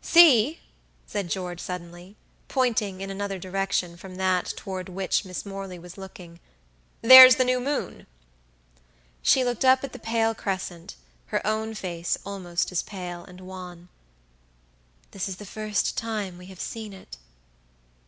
"See!" 0.00 0.60
said 1.08 1.28
George, 1.28 1.58
suddenly, 1.58 2.14
pointing 2.46 3.00
in 3.00 3.10
another 3.10 3.36
direction 3.36 3.96
from 3.96 4.14
that 4.14 4.54
toward 4.56 4.88
which 4.88 5.24
Miss 5.24 5.44
Morley 5.44 5.76
was 5.76 5.98
looking, 5.98 6.38
"there's 7.02 7.34
the 7.34 7.44
new 7.44 7.58
moon!" 7.58 8.06
She 9.22 9.42
looked 9.42 9.64
up 9.64 9.82
at 9.82 9.92
the 9.92 9.98
pale 9.98 10.36
crescent, 10.36 10.94
her 11.34 11.44
own 11.44 11.74
face 11.74 12.16
almost 12.24 12.70
as 12.70 12.84
pale 12.84 13.24
and 13.24 13.40
wan. 13.40 13.88
"This 15.10 15.28
is 15.28 15.38
the 15.38 15.44
first 15.44 15.96
time 15.98 16.38
we 16.38 16.46
have 16.46 16.60
seen 16.60 16.92
it." 16.92 17.16